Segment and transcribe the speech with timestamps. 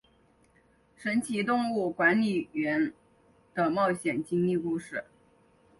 [0.95, 2.91] 神奇动物管理员
[3.53, 5.05] 的冒险经历故事。